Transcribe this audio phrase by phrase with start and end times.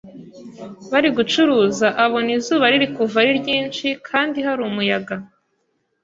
[0.91, 5.15] bari gucuruza abona izuba riri kuva ari ryinshi kandi hari umuyaga